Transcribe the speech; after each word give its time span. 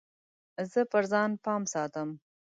زه 0.71 0.81
پر 0.91 1.03
ځان 1.11 1.31
پام 1.43 1.63
ساتم. 1.73 2.09